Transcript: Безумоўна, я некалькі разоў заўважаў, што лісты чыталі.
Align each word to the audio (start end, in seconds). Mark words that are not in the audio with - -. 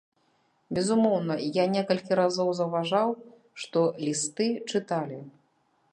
Безумоўна, 0.77 1.33
я 1.57 1.65
некалькі 1.75 2.17
разоў 2.21 2.49
заўважаў, 2.61 3.09
што 3.65 3.79
лісты 4.07 4.47
чыталі. 4.69 5.25